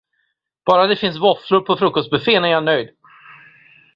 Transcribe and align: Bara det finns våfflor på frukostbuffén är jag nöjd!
Bara 0.67 0.87
det 0.87 0.95
finns 0.95 1.17
våfflor 1.21 1.61
på 1.61 1.77
frukostbuffén 1.77 2.43
är 2.43 2.47
jag 2.49 2.63
nöjd! 2.63 2.89